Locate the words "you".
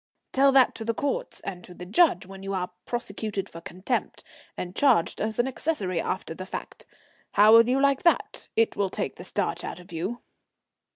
2.41-2.55, 7.69-7.79, 9.91-10.19